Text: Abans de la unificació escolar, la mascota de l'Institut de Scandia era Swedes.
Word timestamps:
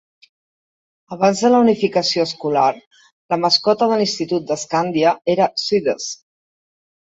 Abans 1.15 1.41
de 1.47 1.51
la 1.55 1.59
unificació 1.65 2.25
escolar, 2.29 2.65
la 3.35 3.41
mascota 3.45 3.91
de 3.95 4.01
l'Institut 4.03 4.51
de 4.51 4.61
Scandia 4.65 5.15
era 5.39 5.53
Swedes. 5.69 6.13